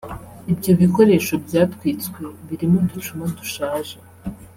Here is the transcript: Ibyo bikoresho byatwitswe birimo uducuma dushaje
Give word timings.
Ibyo 0.51 0.71
bikoresho 0.81 1.33
byatwitswe 1.45 2.21
birimo 2.47 2.77
uducuma 2.83 3.23
dushaje 3.37 3.97